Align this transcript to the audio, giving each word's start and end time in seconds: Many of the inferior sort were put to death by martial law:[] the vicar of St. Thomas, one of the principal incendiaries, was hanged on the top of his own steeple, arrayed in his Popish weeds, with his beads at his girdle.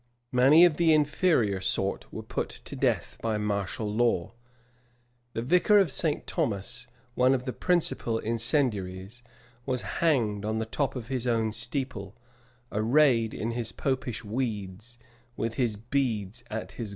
Many 0.31 0.65
of 0.65 0.77
the 0.77 0.95
inferior 0.95 1.61
sort 1.61 2.11
were 2.11 2.23
put 2.23 2.49
to 2.49 2.75
death 2.75 3.17
by 3.21 3.37
martial 3.37 3.87
law:[] 3.87 4.31
the 5.33 5.43
vicar 5.43 5.77
of 5.77 5.91
St. 5.91 6.25
Thomas, 6.25 6.87
one 7.13 7.35
of 7.35 7.45
the 7.45 7.53
principal 7.53 8.17
incendiaries, 8.17 9.21
was 9.67 9.83
hanged 9.99 10.43
on 10.43 10.57
the 10.57 10.65
top 10.65 10.95
of 10.95 11.09
his 11.09 11.27
own 11.27 11.51
steeple, 11.51 12.17
arrayed 12.71 13.35
in 13.35 13.51
his 13.51 13.71
Popish 13.71 14.23
weeds, 14.23 14.97
with 15.37 15.53
his 15.53 15.75
beads 15.75 16.43
at 16.49 16.71
his 16.71 16.89
girdle. 16.89 16.89